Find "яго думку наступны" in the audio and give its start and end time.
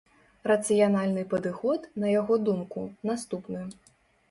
2.15-3.71